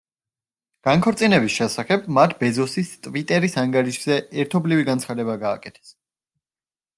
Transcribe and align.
განქორწინების 0.85 1.57
შესახებ 1.59 2.07
მათ 2.17 2.33
ბეზოსის 2.39 2.89
„ტვიტერის“ 3.09 3.59
ანგარიშზე 3.65 4.19
ერთობლივი 4.45 4.89
განცხადება 4.89 5.37
გააკეთეს. 5.47 5.95